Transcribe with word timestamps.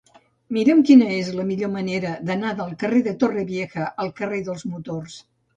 Mira'm 0.55 0.79
quina 0.89 1.09
és 1.17 1.29
la 1.41 1.45
millor 1.49 1.69
manera 1.75 2.15
d'anar 2.31 2.53
del 2.63 2.73
carrer 2.85 3.05
de 3.09 3.13
Torrevieja 3.25 3.87
al 4.07 4.11
carrer 4.23 4.41
dels 4.49 4.69
Motors. 4.73 5.25